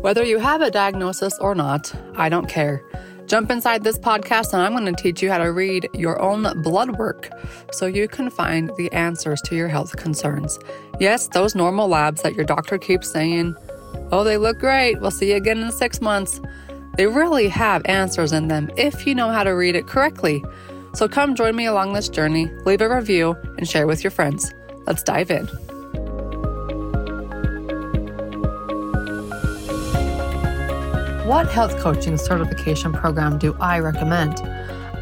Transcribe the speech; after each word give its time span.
Whether 0.00 0.22
you 0.22 0.38
have 0.38 0.62
a 0.62 0.70
diagnosis 0.70 1.36
or 1.40 1.56
not, 1.56 1.92
I 2.14 2.28
don't 2.28 2.48
care. 2.48 2.84
Jump 3.26 3.50
inside 3.50 3.82
this 3.82 3.98
podcast 3.98 4.52
and 4.52 4.62
I'm 4.62 4.70
going 4.72 4.86
to 4.94 5.02
teach 5.02 5.20
you 5.20 5.28
how 5.28 5.38
to 5.38 5.52
read 5.52 5.88
your 5.92 6.22
own 6.22 6.62
blood 6.62 6.96
work 6.98 7.28
so 7.72 7.86
you 7.86 8.06
can 8.06 8.30
find 8.30 8.70
the 8.76 8.92
answers 8.92 9.42
to 9.42 9.56
your 9.56 9.66
health 9.66 9.96
concerns. 9.96 10.56
Yes, 11.00 11.26
those 11.26 11.56
normal 11.56 11.88
labs 11.88 12.22
that 12.22 12.36
your 12.36 12.44
doctor 12.44 12.78
keeps 12.78 13.10
saying, 13.10 13.56
oh, 14.12 14.22
they 14.22 14.36
look 14.36 14.60
great, 14.60 15.00
we'll 15.00 15.10
see 15.10 15.30
you 15.30 15.36
again 15.36 15.58
in 15.58 15.72
six 15.72 16.00
months. 16.00 16.40
They 16.96 17.08
really 17.08 17.48
have 17.48 17.82
answers 17.86 18.32
in 18.32 18.46
them 18.46 18.70
if 18.76 19.04
you 19.04 19.16
know 19.16 19.30
how 19.30 19.42
to 19.42 19.50
read 19.50 19.74
it 19.74 19.88
correctly. 19.88 20.44
So 20.94 21.08
come 21.08 21.34
join 21.34 21.56
me 21.56 21.66
along 21.66 21.92
this 21.92 22.08
journey, 22.08 22.46
leave 22.64 22.80
a 22.80 22.88
review, 22.88 23.36
and 23.58 23.68
share 23.68 23.88
with 23.88 24.04
your 24.04 24.12
friends. 24.12 24.54
Let's 24.86 25.02
dive 25.02 25.32
in. 25.32 25.48
What 31.28 31.50
health 31.50 31.76
coaching 31.76 32.16
certification 32.16 32.90
program 32.90 33.36
do 33.36 33.54
I 33.60 33.80
recommend? 33.80 34.40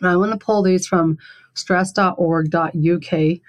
And 0.00 0.08
I 0.08 0.14
want 0.14 0.30
to 0.30 0.38
pull 0.38 0.62
these 0.62 0.86
from 0.86 1.18
stress.org.uk 1.54 3.40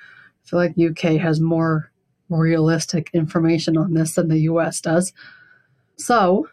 feel 0.50 0.60
like 0.60 0.76
UK 0.78 1.20
has 1.22 1.40
more 1.40 1.92
realistic 2.30 3.10
information 3.14 3.78
on 3.78 3.94
this 3.94 4.16
than 4.16 4.28
the 4.28 4.42
US 4.42 4.82
does. 4.82 5.14
So 5.98 6.48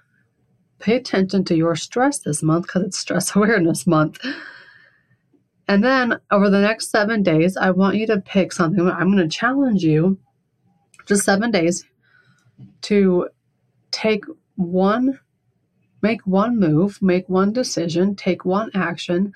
pay 0.78 0.96
attention 0.96 1.44
to 1.44 1.56
your 1.56 1.76
stress 1.76 2.18
this 2.18 2.42
month 2.42 2.66
because 2.66 2.82
it's 2.82 2.98
Stress 2.98 3.34
Awareness 3.36 3.86
Month. 3.86 4.24
And 5.68 5.82
then 5.82 6.20
over 6.30 6.48
the 6.48 6.60
next 6.60 6.90
seven 6.90 7.22
days, 7.22 7.56
I 7.56 7.70
want 7.70 7.96
you 7.96 8.06
to 8.08 8.20
pick 8.20 8.52
something. 8.52 8.88
I'm 8.88 9.10
going 9.10 9.28
to 9.28 9.36
challenge 9.36 9.82
you 9.82 10.18
just 11.06 11.24
seven 11.24 11.50
days 11.50 11.84
to 12.82 13.28
take 13.90 14.24
one, 14.54 15.18
make 16.02 16.24
one 16.26 16.58
move, 16.58 17.00
make 17.02 17.28
one 17.28 17.52
decision, 17.52 18.14
take 18.14 18.44
one 18.44 18.70
action 18.74 19.32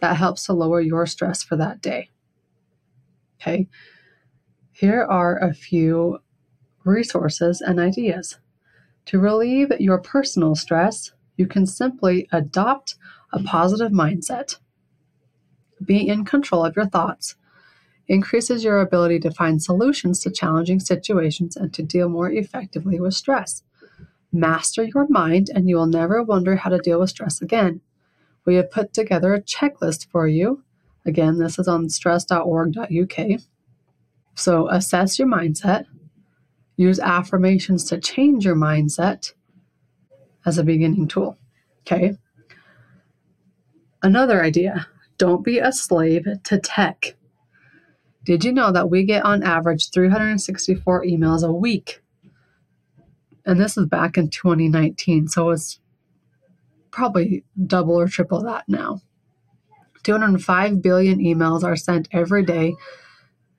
that 0.00 0.16
helps 0.16 0.46
to 0.46 0.52
lower 0.52 0.80
your 0.80 1.06
stress 1.06 1.42
for 1.42 1.56
that 1.56 1.80
day. 1.80 2.10
Okay. 3.40 3.68
Here 4.82 5.06
are 5.08 5.38
a 5.38 5.54
few 5.54 6.18
resources 6.82 7.60
and 7.60 7.78
ideas. 7.78 8.38
To 9.06 9.20
relieve 9.20 9.70
your 9.78 9.98
personal 9.98 10.56
stress, 10.56 11.12
you 11.36 11.46
can 11.46 11.66
simply 11.66 12.26
adopt 12.32 12.96
a 13.32 13.40
positive 13.44 13.92
mindset. 13.92 14.58
Be 15.84 16.08
in 16.08 16.24
control 16.24 16.64
of 16.64 16.74
your 16.74 16.86
thoughts. 16.86 17.36
Increases 18.08 18.64
your 18.64 18.80
ability 18.80 19.20
to 19.20 19.30
find 19.30 19.62
solutions 19.62 20.18
to 20.24 20.32
challenging 20.32 20.80
situations 20.80 21.56
and 21.56 21.72
to 21.74 21.84
deal 21.84 22.08
more 22.08 22.32
effectively 22.32 22.98
with 22.98 23.14
stress. 23.14 23.62
Master 24.32 24.82
your 24.82 25.06
mind, 25.08 25.48
and 25.54 25.68
you 25.68 25.76
will 25.76 25.86
never 25.86 26.24
wonder 26.24 26.56
how 26.56 26.70
to 26.70 26.78
deal 26.78 26.98
with 26.98 27.10
stress 27.10 27.40
again. 27.40 27.82
We 28.44 28.56
have 28.56 28.72
put 28.72 28.92
together 28.92 29.32
a 29.32 29.42
checklist 29.42 30.08
for 30.10 30.26
you. 30.26 30.64
Again, 31.06 31.38
this 31.38 31.60
is 31.60 31.68
on 31.68 31.88
stress.org.uk 31.88 33.42
so 34.34 34.68
assess 34.68 35.18
your 35.18 35.28
mindset, 35.28 35.86
use 36.76 36.98
affirmations 36.98 37.84
to 37.84 38.00
change 38.00 38.44
your 38.44 38.56
mindset 38.56 39.32
as 40.44 40.58
a 40.58 40.64
beginning 40.64 41.08
tool. 41.08 41.36
Okay. 41.80 42.16
Another 44.02 44.42
idea 44.42 44.86
don't 45.18 45.44
be 45.44 45.58
a 45.58 45.72
slave 45.72 46.26
to 46.44 46.58
tech. 46.58 47.14
Did 48.24 48.44
you 48.44 48.52
know 48.52 48.72
that 48.72 48.90
we 48.90 49.04
get 49.04 49.24
on 49.24 49.42
average 49.42 49.90
364 49.90 51.04
emails 51.04 51.46
a 51.46 51.52
week? 51.52 52.00
And 53.44 53.60
this 53.60 53.76
is 53.76 53.86
back 53.86 54.16
in 54.16 54.30
2019, 54.30 55.28
so 55.28 55.50
it's 55.50 55.80
probably 56.90 57.44
double 57.66 57.98
or 57.98 58.08
triple 58.08 58.42
that 58.42 58.64
now. 58.68 59.00
205 60.02 60.82
billion 60.82 61.18
emails 61.18 61.62
are 61.62 61.76
sent 61.76 62.08
every 62.12 62.44
day 62.44 62.74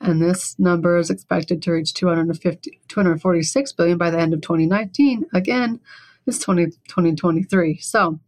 and 0.03 0.21
this 0.21 0.59
number 0.59 0.97
is 0.97 1.09
expected 1.09 1.61
to 1.61 1.71
reach 1.71 1.93
250, 1.93 2.81
246 2.89 3.71
billion 3.71 3.97
by 3.97 4.09
the 4.09 4.19
end 4.19 4.33
of 4.33 4.41
2019. 4.41 5.25
Again, 5.33 5.79
it's 6.27 6.39
20, 6.39 6.65
2023. 6.65 7.77
So, 7.79 8.19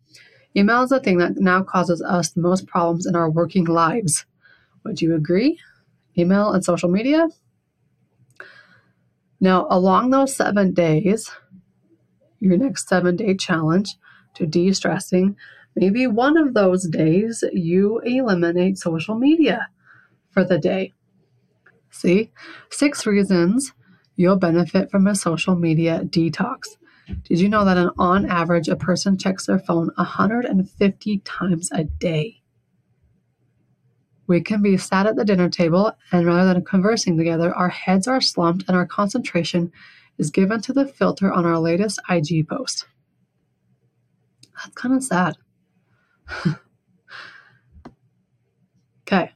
email 0.55 0.83
is 0.83 0.89
the 0.89 1.01
thing 1.01 1.17
that 1.17 1.35
now 1.35 1.63
causes 1.63 2.01
us 2.01 2.29
the 2.29 2.41
most 2.41 2.65
problems 2.65 3.05
in 3.05 3.15
our 3.15 3.29
working 3.29 3.65
lives. 3.65 4.25
Would 4.85 5.01
you 5.01 5.15
agree? 5.15 5.59
Email 6.17 6.53
and 6.53 6.63
social 6.63 6.89
media? 6.89 7.27
Now, 9.41 9.67
along 9.69 10.11
those 10.11 10.33
seven 10.33 10.73
days, 10.73 11.29
your 12.39 12.57
next 12.57 12.87
seven 12.87 13.17
day 13.17 13.35
challenge 13.35 13.95
to 14.35 14.45
de 14.45 14.71
stressing, 14.71 15.35
maybe 15.75 16.07
one 16.07 16.37
of 16.37 16.53
those 16.53 16.87
days 16.87 17.43
you 17.51 17.99
eliminate 17.99 18.77
social 18.77 19.15
media 19.15 19.67
for 20.31 20.45
the 20.45 20.57
day. 20.57 20.93
See, 21.95 22.31
six 22.69 23.05
reasons 23.05 23.71
you'll 24.17 24.35
benefit 24.35 24.91
from 24.91 25.07
a 25.07 25.15
social 25.15 25.55
media 25.55 26.01
detox. 26.03 26.75
Did 27.23 27.39
you 27.39 27.47
know 27.47 27.63
that 27.63 27.93
on 27.97 28.25
average, 28.25 28.67
a 28.67 28.75
person 28.75 29.17
checks 29.17 29.45
their 29.45 29.59
phone 29.59 29.91
150 29.95 31.17
times 31.19 31.69
a 31.71 31.85
day? 31.85 32.41
We 34.27 34.41
can 34.41 34.61
be 34.61 34.75
sat 34.75 35.07
at 35.07 35.15
the 35.15 35.23
dinner 35.23 35.49
table, 35.49 35.93
and 36.11 36.25
rather 36.25 36.53
than 36.53 36.65
conversing 36.65 37.17
together, 37.17 37.55
our 37.55 37.69
heads 37.69 38.09
are 38.09 38.19
slumped 38.19 38.65
and 38.67 38.75
our 38.75 38.85
concentration 38.85 39.71
is 40.17 40.31
given 40.31 40.59
to 40.63 40.73
the 40.73 40.85
filter 40.85 41.31
on 41.31 41.45
our 41.45 41.59
latest 41.59 42.01
IG 42.09 42.49
post. 42.49 42.87
That's 44.57 44.75
kind 44.75 44.95
of 44.95 45.03
sad. 45.03 45.37
okay, 49.07 49.31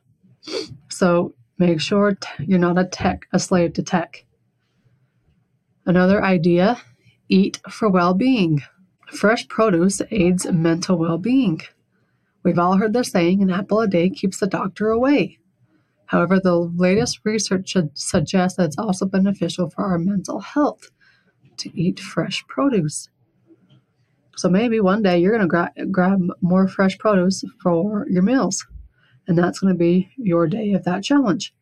so 0.89 1.35
Make 1.59 1.81
sure 1.81 2.17
you're 2.39 2.57
not 2.57 2.79
a 2.79 2.85
tech, 2.85 3.27
a 3.33 3.37
slave 3.37 3.73
to 3.73 3.83
tech. 3.83 4.25
Another 5.85 6.23
idea 6.23 6.81
eat 7.27 7.59
for 7.69 7.89
well 7.89 8.13
being. 8.13 8.63
Fresh 9.07 9.49
produce 9.49 10.01
aids 10.09 10.49
mental 10.49 10.97
well 10.97 11.17
being. 11.17 11.61
We've 12.43 12.57
all 12.57 12.77
heard 12.77 12.93
the 12.93 13.03
saying, 13.03 13.41
an 13.41 13.51
apple 13.51 13.81
a 13.81 13.87
day 13.87 14.09
keeps 14.09 14.39
the 14.39 14.47
doctor 14.47 14.89
away. 14.89 15.37
However, 16.05 16.39
the 16.39 16.55
latest 16.55 17.19
research 17.25 17.75
suggests 17.93 18.57
that 18.57 18.67
it's 18.67 18.77
also 18.77 19.05
beneficial 19.05 19.69
for 19.69 19.83
our 19.83 19.99
mental 19.99 20.39
health 20.39 20.89
to 21.57 21.77
eat 21.77 21.99
fresh 21.99 22.45
produce. 22.47 23.09
So 24.37 24.47
maybe 24.47 24.79
one 24.79 25.03
day 25.03 25.19
you're 25.19 25.37
going 25.37 25.41
to 25.41 25.47
gra- 25.47 25.73
grab 25.91 26.21
more 26.41 26.67
fresh 26.69 26.97
produce 26.97 27.43
for 27.61 28.07
your 28.09 28.23
meals, 28.23 28.65
and 29.29 29.37
that's 29.37 29.59
going 29.59 29.71
to 29.71 29.77
be 29.77 30.09
your 30.17 30.47
day 30.47 30.73
of 30.73 30.83
that 30.83 31.03
challenge. 31.03 31.53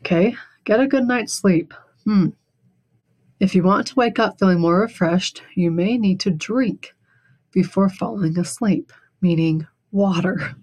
Okay, 0.00 0.36
get 0.64 0.80
a 0.80 0.86
good 0.86 1.04
night's 1.04 1.32
sleep. 1.32 1.72
Hmm. 2.04 2.28
If 3.40 3.54
you 3.54 3.62
want 3.62 3.86
to 3.88 3.94
wake 3.94 4.18
up 4.18 4.38
feeling 4.38 4.60
more 4.60 4.80
refreshed, 4.80 5.42
you 5.56 5.70
may 5.70 5.96
need 5.96 6.20
to 6.20 6.30
drink 6.30 6.94
before 7.52 7.88
falling 7.88 8.38
asleep, 8.38 8.92
meaning 9.22 9.66
water. 9.92 10.54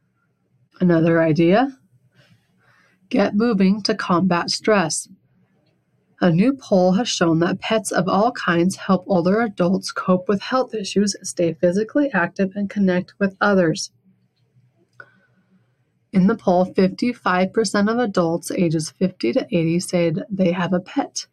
Another 0.80 1.22
idea 1.22 1.78
get 3.10 3.36
moving 3.36 3.80
to 3.80 3.94
combat 3.94 4.50
stress. 4.50 5.08
A 6.20 6.32
new 6.32 6.54
poll 6.54 6.92
has 6.92 7.08
shown 7.08 7.38
that 7.40 7.60
pets 7.60 7.92
of 7.92 8.08
all 8.08 8.32
kinds 8.32 8.74
help 8.74 9.04
older 9.06 9.42
adults 9.42 9.92
cope 9.92 10.28
with 10.28 10.40
health 10.40 10.74
issues, 10.74 11.14
stay 11.22 11.54
physically 11.54 12.10
active, 12.12 12.50
and 12.56 12.68
connect 12.68 13.14
with 13.20 13.36
others. 13.40 13.92
In 16.14 16.28
the 16.28 16.36
poll, 16.36 16.64
55% 16.64 17.90
of 17.90 17.98
adults 17.98 18.52
ages 18.52 18.90
50 18.90 19.32
to 19.32 19.46
80 19.50 19.80
said 19.80 20.24
they 20.30 20.52
have 20.52 20.72
a 20.72 20.78
pet 20.78 21.26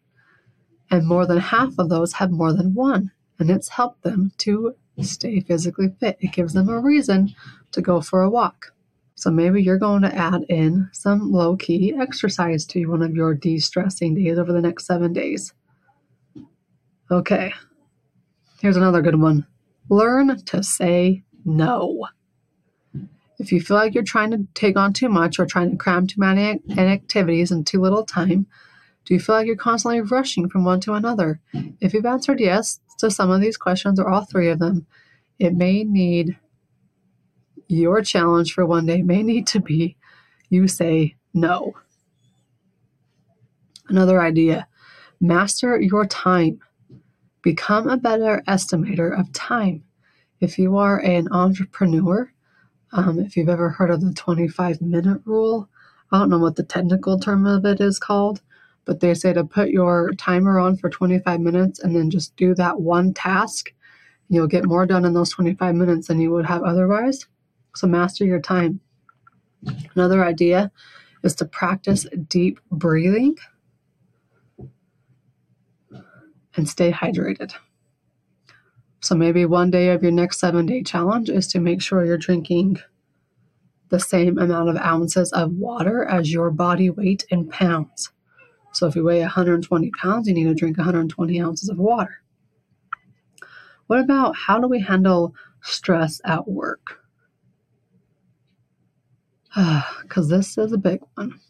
and 0.90 1.06
more 1.06 1.24
than 1.24 1.38
half 1.38 1.78
of 1.78 1.88
those 1.88 2.14
have 2.14 2.32
more 2.32 2.52
than 2.52 2.74
one. 2.74 3.12
And 3.38 3.48
it's 3.48 3.68
helped 3.68 4.02
them 4.02 4.32
to 4.38 4.74
stay 5.00 5.38
physically 5.38 5.94
fit. 6.00 6.18
It 6.20 6.32
gives 6.32 6.52
them 6.52 6.68
a 6.68 6.80
reason 6.80 7.32
to 7.70 7.80
go 7.80 8.00
for 8.00 8.22
a 8.22 8.28
walk. 8.28 8.74
So 9.14 9.30
maybe 9.30 9.62
you're 9.62 9.78
going 9.78 10.02
to 10.02 10.12
add 10.12 10.44
in 10.48 10.90
some 10.92 11.30
low 11.30 11.56
key 11.56 11.94
exercise 11.96 12.66
to 12.66 12.84
one 12.86 13.02
of 13.02 13.14
your 13.14 13.34
de 13.34 13.60
stressing 13.60 14.16
days 14.16 14.36
over 14.36 14.52
the 14.52 14.60
next 14.60 14.86
seven 14.86 15.12
days. 15.12 15.54
Okay, 17.08 17.54
here's 18.60 18.76
another 18.76 19.00
good 19.00 19.20
one 19.20 19.46
learn 19.88 20.42
to 20.44 20.62
say 20.62 21.22
no. 21.44 22.06
If 23.42 23.50
you 23.50 23.60
feel 23.60 23.76
like 23.76 23.92
you're 23.92 24.04
trying 24.04 24.30
to 24.30 24.46
take 24.54 24.76
on 24.76 24.92
too 24.92 25.08
much 25.08 25.40
or 25.40 25.46
trying 25.46 25.72
to 25.72 25.76
cram 25.76 26.06
too 26.06 26.20
many 26.20 26.60
activities 26.78 27.50
in 27.50 27.64
too 27.64 27.80
little 27.80 28.04
time, 28.04 28.46
do 29.04 29.14
you 29.14 29.18
feel 29.18 29.34
like 29.34 29.48
you're 29.48 29.56
constantly 29.56 30.00
rushing 30.00 30.48
from 30.48 30.64
one 30.64 30.78
to 30.82 30.92
another? 30.92 31.40
If 31.80 31.92
you've 31.92 32.06
answered 32.06 32.38
yes 32.38 32.78
to 32.98 33.10
some 33.10 33.32
of 33.32 33.40
these 33.40 33.56
questions 33.56 33.98
or 33.98 34.08
all 34.08 34.24
three 34.24 34.48
of 34.48 34.60
them, 34.60 34.86
it 35.40 35.54
may 35.54 35.82
need 35.82 36.38
your 37.66 38.00
challenge 38.02 38.52
for 38.52 38.64
one 38.64 38.86
day 38.86 39.02
may 39.02 39.24
need 39.24 39.48
to 39.48 39.58
be 39.58 39.96
you 40.48 40.68
say 40.68 41.16
no. 41.34 41.74
Another 43.88 44.22
idea 44.22 44.68
master 45.20 45.80
your 45.80 46.06
time. 46.06 46.60
Become 47.42 47.88
a 47.88 47.96
better 47.96 48.40
estimator 48.46 49.18
of 49.18 49.32
time. 49.32 49.82
If 50.40 50.60
you 50.60 50.76
are 50.76 51.00
an 51.00 51.26
entrepreneur, 51.32 52.31
um, 52.92 53.18
if 53.18 53.36
you've 53.36 53.48
ever 53.48 53.70
heard 53.70 53.90
of 53.90 54.00
the 54.00 54.12
25 54.12 54.80
minute 54.80 55.20
rule, 55.24 55.68
I 56.10 56.18
don't 56.18 56.30
know 56.30 56.38
what 56.38 56.56
the 56.56 56.62
technical 56.62 57.18
term 57.18 57.46
of 57.46 57.64
it 57.64 57.80
is 57.80 57.98
called, 57.98 58.42
but 58.84 59.00
they 59.00 59.14
say 59.14 59.32
to 59.32 59.44
put 59.44 59.70
your 59.70 60.12
timer 60.18 60.58
on 60.58 60.76
for 60.76 60.90
25 60.90 61.40
minutes 61.40 61.80
and 61.80 61.96
then 61.96 62.10
just 62.10 62.36
do 62.36 62.54
that 62.56 62.80
one 62.80 63.14
task. 63.14 63.72
You'll 64.28 64.46
get 64.46 64.64
more 64.66 64.86
done 64.86 65.04
in 65.04 65.14
those 65.14 65.30
25 65.30 65.74
minutes 65.74 66.08
than 66.08 66.20
you 66.20 66.30
would 66.32 66.46
have 66.46 66.62
otherwise. 66.62 67.26
So 67.74 67.86
master 67.86 68.24
your 68.24 68.40
time. 68.40 68.80
Another 69.94 70.24
idea 70.24 70.70
is 71.22 71.34
to 71.36 71.44
practice 71.44 72.06
deep 72.28 72.60
breathing 72.70 73.36
and 76.56 76.68
stay 76.68 76.92
hydrated. 76.92 77.54
So 79.02 79.16
maybe 79.16 79.44
one 79.44 79.70
day 79.70 79.88
of 79.88 80.02
your 80.02 80.12
next 80.12 80.38
seven 80.38 80.64
day 80.64 80.84
challenge 80.84 81.28
is 81.28 81.48
to 81.48 81.60
make 81.60 81.82
sure 81.82 82.04
you're 82.04 82.16
drinking 82.16 82.78
the 83.88 83.98
same 83.98 84.38
amount 84.38 84.68
of 84.68 84.76
ounces 84.76 85.32
of 85.32 85.52
water 85.54 86.04
as 86.04 86.32
your 86.32 86.50
body 86.50 86.88
weight 86.88 87.26
in 87.28 87.48
pounds. 87.48 88.10
So 88.72 88.86
if 88.86 88.94
you 88.94 89.04
weigh 89.04 89.20
120 89.20 89.90
pounds, 89.90 90.28
you 90.28 90.34
need 90.34 90.44
to 90.44 90.54
drink 90.54 90.78
120 90.78 91.40
ounces 91.42 91.68
of 91.68 91.78
water. 91.78 92.22
What 93.88 93.98
about 93.98 94.36
how 94.36 94.60
do 94.60 94.68
we 94.68 94.80
handle 94.80 95.34
stress 95.62 96.20
at 96.24 96.48
work? 96.48 97.00
Ah, 99.56 99.98
because 100.02 100.28
this 100.28 100.56
is 100.56 100.72
a 100.72 100.78
big 100.78 101.00
one. 101.16 101.40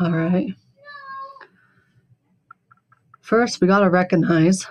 All 0.00 0.10
right. 0.10 0.54
First, 3.20 3.60
we 3.60 3.68
got 3.68 3.80
to 3.80 3.90
recognize 3.90 4.66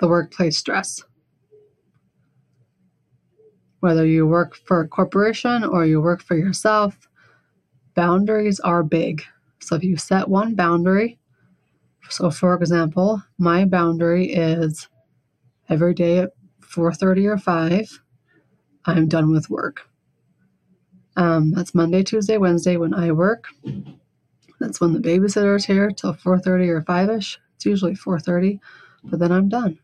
the 0.00 0.08
workplace 0.08 0.58
stress. 0.58 1.00
Whether 3.80 4.06
you 4.06 4.26
work 4.26 4.56
for 4.56 4.80
a 4.80 4.88
corporation 4.88 5.64
or 5.64 5.86
you 5.86 6.00
work 6.00 6.22
for 6.22 6.36
yourself, 6.36 7.08
boundaries 7.94 8.60
are 8.60 8.82
big. 8.82 9.22
So 9.60 9.76
if 9.76 9.84
you 9.84 9.96
set 9.96 10.28
one 10.28 10.54
boundary, 10.54 11.18
so 12.10 12.30
for 12.30 12.54
example, 12.54 13.22
my 13.38 13.64
boundary 13.64 14.32
is 14.32 14.88
every 15.68 15.94
day 15.94 16.18
at 16.18 16.32
4:30 16.60 17.26
or 17.26 17.38
5, 17.38 18.02
I'm 18.86 19.08
done 19.08 19.30
with 19.30 19.50
work. 19.50 19.88
Um, 21.16 21.50
that's 21.50 21.74
Monday, 21.74 22.02
Tuesday, 22.02 22.38
Wednesday 22.38 22.76
when 22.76 22.94
I 22.94 23.12
work. 23.12 23.46
That's 24.60 24.80
when 24.80 24.92
the 24.92 25.00
babysitter 25.00 25.56
is 25.56 25.66
here 25.66 25.90
till 25.90 26.14
4:30 26.14 26.68
or 26.68 26.82
5ish. 26.82 27.38
It's 27.56 27.66
usually 27.66 27.94
4:30, 27.94 28.60
but 29.04 29.18
then 29.18 29.32
I'm 29.32 29.48
done. 29.48 29.78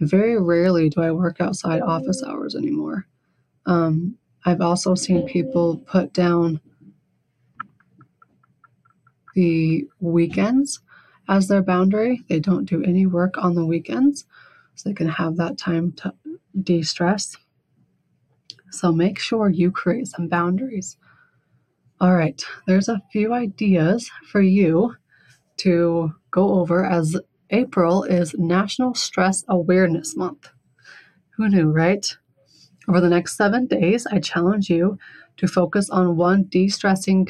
Very 0.00 0.40
rarely 0.40 0.88
do 0.88 1.00
I 1.02 1.10
work 1.10 1.40
outside 1.40 1.82
office 1.82 2.22
hours 2.22 2.54
anymore. 2.54 3.06
Um, 3.68 4.16
I've 4.46 4.62
also 4.62 4.94
seen 4.94 5.26
people 5.26 5.76
put 5.76 6.14
down 6.14 6.60
the 9.34 9.86
weekends 10.00 10.80
as 11.28 11.48
their 11.48 11.62
boundary. 11.62 12.24
They 12.28 12.40
don't 12.40 12.64
do 12.64 12.82
any 12.82 13.06
work 13.06 13.36
on 13.36 13.54
the 13.54 13.66
weekends, 13.66 14.24
so 14.74 14.88
they 14.88 14.94
can 14.94 15.08
have 15.08 15.36
that 15.36 15.58
time 15.58 15.92
to 15.98 16.14
de 16.60 16.82
stress. 16.82 17.36
So 18.70 18.90
make 18.90 19.18
sure 19.18 19.50
you 19.50 19.70
create 19.70 20.08
some 20.08 20.28
boundaries. 20.28 20.96
All 22.00 22.14
right, 22.14 22.42
there's 22.66 22.88
a 22.88 23.02
few 23.12 23.34
ideas 23.34 24.10
for 24.30 24.40
you 24.40 24.96
to 25.58 26.14
go 26.30 26.60
over 26.60 26.86
as 26.86 27.16
April 27.50 28.04
is 28.04 28.34
National 28.38 28.94
Stress 28.94 29.44
Awareness 29.48 30.16
Month. 30.16 30.50
Who 31.36 31.48
knew, 31.48 31.70
right? 31.70 32.16
Over 32.88 33.00
the 33.00 33.08
next 33.10 33.36
seven 33.36 33.66
days, 33.66 34.06
I 34.06 34.18
challenge 34.18 34.70
you 34.70 34.98
to 35.36 35.46
focus 35.46 35.90
on 35.90 36.16
one 36.16 36.44
de 36.44 36.68
stressing 36.68 37.28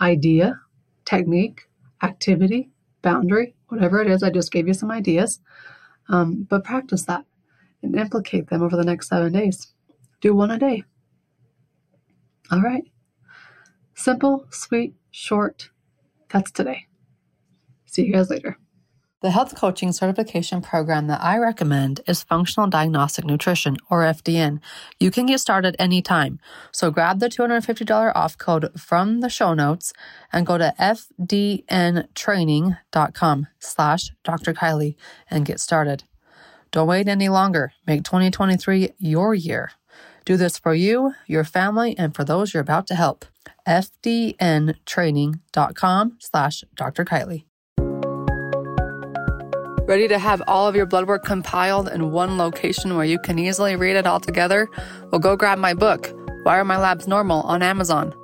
idea 0.00 0.60
technique, 1.04 1.68
activity, 2.02 2.70
boundary, 3.02 3.54
whatever 3.68 4.00
it 4.00 4.08
is. 4.08 4.22
I 4.22 4.30
just 4.30 4.52
gave 4.52 4.68
you 4.68 4.74
some 4.74 4.90
ideas. 4.90 5.40
Um, 6.08 6.46
but 6.48 6.64
practice 6.64 7.04
that 7.04 7.24
and 7.82 7.96
implicate 7.96 8.48
them 8.48 8.62
over 8.62 8.76
the 8.76 8.84
next 8.84 9.08
seven 9.08 9.32
days. 9.32 9.72
Do 10.20 10.34
one 10.34 10.50
a 10.50 10.58
day. 10.58 10.84
All 12.50 12.60
right. 12.60 12.84
Simple, 13.94 14.46
sweet, 14.50 14.94
short. 15.10 15.70
That's 16.30 16.50
today. 16.50 16.86
See 17.86 18.06
you 18.06 18.12
guys 18.12 18.30
later. 18.30 18.58
The 19.22 19.30
health 19.30 19.54
coaching 19.54 19.92
certification 19.92 20.62
program 20.62 21.06
that 21.08 21.22
I 21.22 21.36
recommend 21.36 22.00
is 22.06 22.22
Functional 22.22 22.70
Diagnostic 22.70 23.26
Nutrition, 23.26 23.76
or 23.90 24.00
FDN. 24.00 24.60
You 24.98 25.10
can 25.10 25.26
get 25.26 25.40
started 25.40 25.76
anytime. 25.78 26.40
So 26.72 26.90
grab 26.90 27.20
the 27.20 27.28
$250 27.28 28.12
off 28.14 28.38
code 28.38 28.70
from 28.80 29.20
the 29.20 29.28
show 29.28 29.52
notes 29.52 29.92
and 30.32 30.46
go 30.46 30.56
to 30.56 30.72
fdntraining.com 30.80 33.46
slash 33.58 34.10
Dr. 34.24 34.54
Kylie 34.54 34.96
and 35.28 35.44
get 35.44 35.60
started. 35.60 36.04
Don't 36.70 36.88
wait 36.88 37.06
any 37.06 37.28
longer. 37.28 37.74
Make 37.86 38.04
2023 38.04 38.92
your 38.96 39.34
year. 39.34 39.72
Do 40.24 40.38
this 40.38 40.56
for 40.56 40.72
you, 40.72 41.12
your 41.26 41.44
family, 41.44 41.94
and 41.98 42.14
for 42.14 42.24
those 42.24 42.54
you're 42.54 42.62
about 42.62 42.86
to 42.86 42.94
help. 42.94 43.26
fdntraining.com 43.68 46.16
slash 46.20 46.64
Dr. 46.74 47.04
Kylie. 47.04 47.44
Ready 49.90 50.06
to 50.06 50.20
have 50.20 50.40
all 50.46 50.68
of 50.68 50.76
your 50.76 50.86
blood 50.86 51.08
work 51.08 51.24
compiled 51.24 51.88
in 51.88 52.12
one 52.12 52.38
location 52.38 52.94
where 52.94 53.04
you 53.04 53.18
can 53.18 53.40
easily 53.40 53.74
read 53.74 53.96
it 53.96 54.06
all 54.06 54.20
together? 54.20 54.70
Well, 55.10 55.18
go 55.18 55.34
grab 55.34 55.58
my 55.58 55.74
book, 55.74 56.12
Why 56.44 56.60
Are 56.60 56.64
My 56.64 56.76
Labs 56.76 57.08
Normal, 57.08 57.40
on 57.40 57.60
Amazon. 57.60 58.14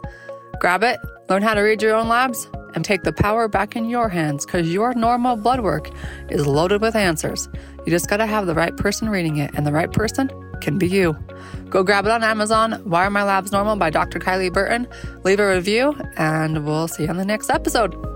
Grab 0.60 0.84
it, 0.84 1.00
learn 1.28 1.42
how 1.42 1.54
to 1.54 1.62
read 1.62 1.82
your 1.82 1.96
own 1.96 2.06
labs, 2.06 2.48
and 2.76 2.84
take 2.84 3.02
the 3.02 3.12
power 3.12 3.48
back 3.48 3.74
in 3.74 3.90
your 3.90 4.08
hands 4.08 4.46
because 4.46 4.72
your 4.72 4.94
normal 4.94 5.34
blood 5.34 5.58
work 5.58 5.90
is 6.30 6.46
loaded 6.46 6.82
with 6.82 6.94
answers. 6.94 7.48
You 7.84 7.90
just 7.90 8.08
got 8.08 8.18
to 8.18 8.26
have 8.26 8.46
the 8.46 8.54
right 8.54 8.76
person 8.76 9.08
reading 9.08 9.38
it, 9.38 9.50
and 9.54 9.66
the 9.66 9.72
right 9.72 9.90
person 9.90 10.30
can 10.60 10.78
be 10.78 10.86
you. 10.86 11.16
Go 11.68 11.82
grab 11.82 12.06
it 12.06 12.12
on 12.12 12.22
Amazon. 12.22 12.80
Why 12.84 13.06
Are 13.06 13.10
My 13.10 13.24
Labs 13.24 13.50
Normal 13.50 13.74
by 13.74 13.90
Dr. 13.90 14.20
Kylie 14.20 14.52
Burton. 14.52 14.86
Leave 15.24 15.40
a 15.40 15.48
review, 15.48 16.00
and 16.16 16.64
we'll 16.64 16.86
see 16.86 17.02
you 17.02 17.08
on 17.08 17.16
the 17.16 17.24
next 17.24 17.50
episode. 17.50 18.15